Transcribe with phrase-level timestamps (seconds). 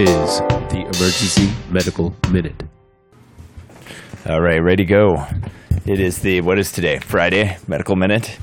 [0.00, 0.38] is
[0.70, 2.62] the Emergency Medical Minute.
[4.26, 5.26] All right, ready to go.
[5.84, 7.00] It is the what is today?
[7.00, 8.38] Friday medical minute.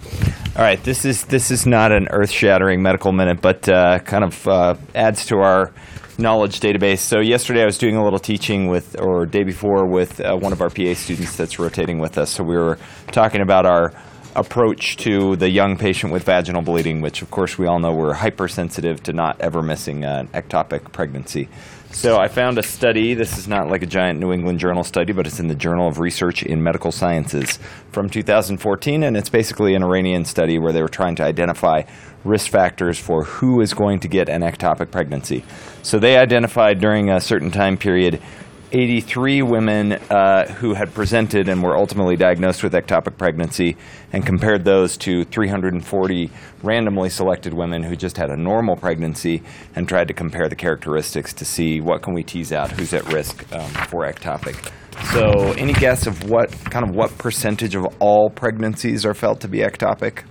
[0.55, 4.47] All right, this is this is not an earth-shattering medical minute, but uh, kind of
[4.47, 5.73] uh, adds to our
[6.19, 6.99] knowledge database.
[6.99, 10.53] So yesterday I was doing a little teaching with, or day before with uh, one
[10.53, 12.31] of our PA students that's rotating with us.
[12.31, 12.77] So we were
[13.11, 13.93] talking about our
[14.37, 18.13] approach to the young patient with vaginal bleeding, which of course we all know we're
[18.13, 21.49] hypersensitive to not ever missing an ectopic pregnancy.
[21.91, 23.15] So I found a study.
[23.15, 25.87] This is not like a giant New England Journal study, but it's in the Journal
[25.87, 27.57] of Research in Medical Sciences
[27.91, 31.83] from 2014, and it's basically an Iranian study where they were trying to identify
[32.23, 35.43] risk factors for who is going to get an ectopic pregnancy.
[35.81, 38.21] So they identified during a certain time period
[38.71, 43.77] 83 women uh, who had presented and were ultimately diagnosed with ectopic pregnancy
[44.11, 46.29] and compared those to 340
[46.63, 49.41] randomly selected women who just had a normal pregnancy
[49.75, 53.05] and tried to compare the characteristics to see what can we tease out who's at
[53.13, 54.71] risk um, for ectopic.
[55.13, 59.47] So any guess of what kind of what percentage of all pregnancies are felt to
[59.47, 60.23] be ectopic?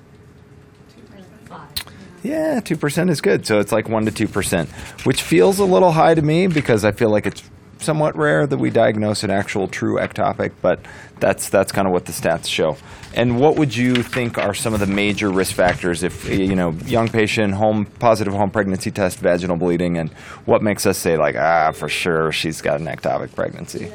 [2.23, 3.47] Yeah, 2% is good.
[3.47, 4.69] So it's like 1 to 2%,
[5.07, 7.43] which feels a little high to me because I feel like it's
[7.87, 10.81] somewhat rare that we diagnose an actual true ectopic, but
[11.21, 12.77] that's that's kind of what the stats show.
[13.15, 16.73] And what would you think are some of the major risk factors if you know
[16.85, 20.11] young patient home positive home pregnancy test vaginal bleeding and
[20.45, 23.91] what makes us say like ah for sure she's got an ectopic pregnancy?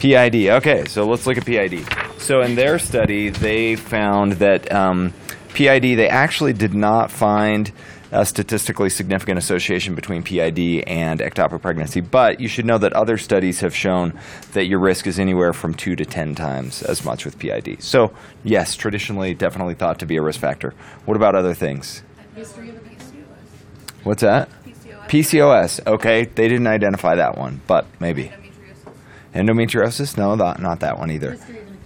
[0.00, 0.48] PID.
[0.48, 1.86] Okay, so let's look at PID.
[2.16, 5.12] So in their study, they found that um,
[5.54, 7.72] PID they actually did not find
[8.12, 12.00] a statistically significant association between PID and ectopic pregnancy.
[12.00, 14.18] But you should know that other studies have shown
[14.52, 17.82] that your risk is anywhere from two to 10 times as much with PID.
[17.82, 20.74] So, yes, traditionally definitely thought to be a risk factor.
[21.04, 22.02] What about other things?
[22.34, 24.04] History of PCOS.
[24.04, 24.48] What's that?
[24.64, 25.06] PCOS.
[25.08, 25.86] PCOS.
[25.86, 28.32] Okay, they didn't identify that one, but maybe.
[29.34, 30.16] Endometriosis.
[30.16, 30.18] Endometriosis?
[30.18, 31.38] No, that, not that one either.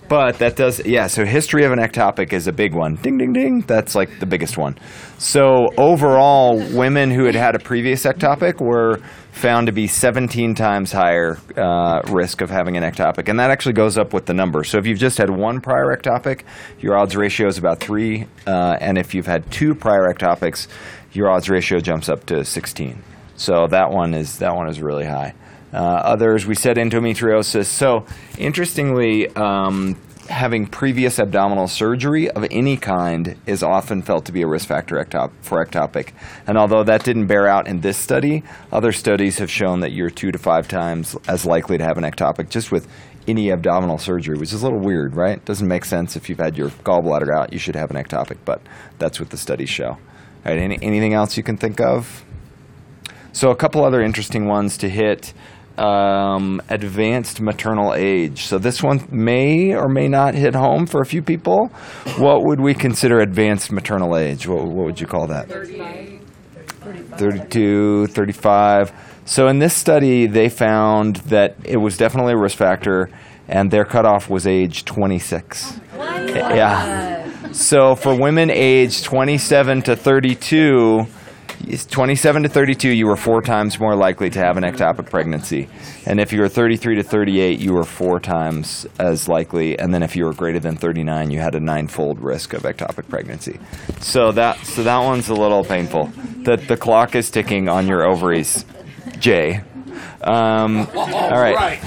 [0.09, 1.07] But that does, yeah.
[1.07, 2.97] So history of an ectopic is a big one.
[2.97, 3.61] Ding, ding, ding.
[3.67, 4.77] That's like the biggest one.
[5.19, 9.01] So overall, women who had had a previous ectopic were
[9.33, 13.73] found to be 17 times higher uh, risk of having an ectopic, and that actually
[13.73, 14.63] goes up with the number.
[14.63, 16.43] So if you've just had one prior ectopic,
[16.79, 20.69] your odds ratio is about three, uh, and if you've had two prior ectopics,
[21.13, 23.03] your odds ratio jumps up to 16.
[23.37, 25.35] So that one is that one is really high.
[25.75, 27.67] Uh, others, we said endometriosis.
[27.67, 28.07] So,
[28.39, 29.97] interestingly, um,
[30.29, 34.97] having previous abdominal surgery of any kind is often felt to be a risk factor
[34.97, 36.11] ectop- for ectopic.
[36.47, 38.43] And although that didn't bear out in this study,
[38.73, 42.05] other studies have shown that you're two to five times as likely to have an
[42.05, 42.89] ectopic just with
[43.27, 45.45] any abdominal surgery, which is a little weird, right?
[45.45, 48.61] Doesn't make sense if you've had your gallbladder out, you should have an ectopic, but
[48.99, 49.91] that's what the studies show.
[49.91, 52.25] All right, any, anything else you can think of?
[53.33, 55.33] So, a couple other interesting ones to hit.
[55.77, 58.45] Um, advanced maternal age.
[58.45, 61.67] So, this one may or may not hit home for a few people.
[62.17, 64.47] What would we consider advanced maternal age?
[64.47, 65.49] What, what would you call that?
[67.17, 68.93] 32, 35.
[69.25, 73.11] So, in this study, they found that it was definitely a risk factor,
[73.49, 75.81] and their cutoff was age 26.
[75.97, 77.51] Yeah.
[77.53, 81.07] So, for women aged 27 to 32,
[81.67, 85.69] Yes, 27 to 32, you were four times more likely to have an ectopic pregnancy.
[86.05, 89.79] And if you were 33 to 38, you were four times as likely.
[89.79, 93.09] And then if you were greater than 39, you had a ninefold risk of ectopic
[93.09, 93.59] pregnancy.
[94.01, 96.13] So that, so that one's a little painful.
[96.43, 98.67] The, the clock is ticking on your ovaries,
[99.19, 99.63] Jay.
[100.21, 101.79] Um, all right.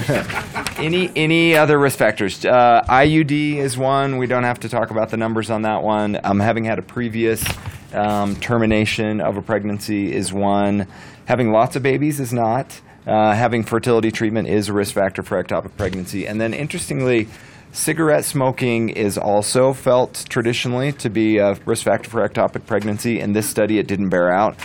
[0.78, 2.44] any any other risk factors?
[2.44, 4.16] Uh, IUD is one.
[4.16, 6.18] We don't have to talk about the numbers on that one.
[6.24, 7.44] Um, having had a previous
[7.92, 10.86] um, termination of a pregnancy is one.
[11.26, 12.80] Having lots of babies is not.
[13.06, 16.26] Uh, having fertility treatment is a risk factor for ectopic pregnancy.
[16.26, 17.28] And then, interestingly,
[17.72, 23.20] cigarette smoking is also felt traditionally to be a risk factor for ectopic pregnancy.
[23.20, 24.56] In this study, it didn't bear out.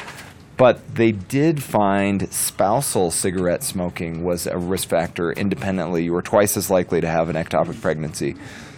[0.56, 6.04] But they did find spousal cigarette smoking was a risk factor independently.
[6.04, 8.36] You were twice as likely to have an ectopic pregnancy.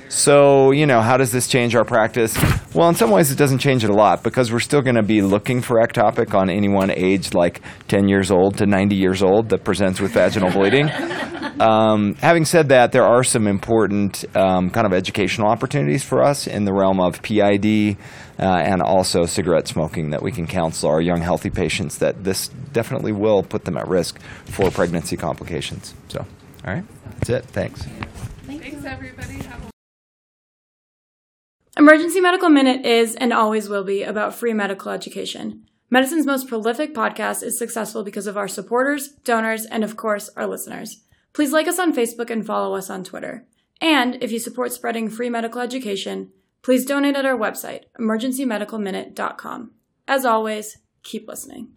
[0.09, 2.37] So, you know, how does this change our practice?
[2.73, 5.03] Well, in some ways, it doesn't change it a lot because we're still going to
[5.03, 9.49] be looking for ectopic on anyone aged like 10 years old to 90 years old
[9.49, 10.89] that presents with vaginal bleeding.
[11.59, 16.47] Um, having said that, there are some important um, kind of educational opportunities for us
[16.47, 17.97] in the realm of PID
[18.37, 22.49] uh, and also cigarette smoking that we can counsel our young, healthy patients that this
[22.73, 25.93] definitely will put them at risk for pregnancy complications.
[26.09, 26.25] So,
[26.67, 26.83] all right,
[27.19, 27.45] that's it.
[27.45, 27.83] Thanks.
[28.45, 29.41] Thanks, everybody.
[31.77, 35.65] Emergency Medical Minute is and always will be about free medical education.
[35.89, 40.47] Medicine's most prolific podcast is successful because of our supporters, donors, and of course, our
[40.47, 41.03] listeners.
[41.33, 43.45] Please like us on Facebook and follow us on Twitter.
[43.81, 46.31] And if you support spreading free medical education,
[46.61, 49.71] please donate at our website, emergencymedicalminute.com.
[50.07, 51.73] As always, keep listening.